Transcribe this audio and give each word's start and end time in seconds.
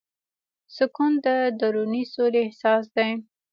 سکون 0.75 1.11
د 1.25 1.27
دروني 1.59 2.03
سولې 2.13 2.39
احساس 2.45 2.85
دی. 2.95 3.09